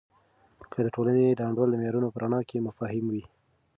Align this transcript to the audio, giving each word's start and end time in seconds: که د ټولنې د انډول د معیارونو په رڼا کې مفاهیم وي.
که 0.71 0.79
د 0.85 0.87
ټولنې 0.95 1.25
د 1.35 1.39
انډول 1.47 1.69
د 1.71 1.75
معیارونو 1.79 2.07
په 2.13 2.17
رڼا 2.23 2.39
کې 2.49 2.63
مفاهیم 2.67 3.05
وي. 3.13 3.23